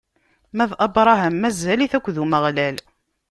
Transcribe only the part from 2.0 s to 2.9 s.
Umeɣlal.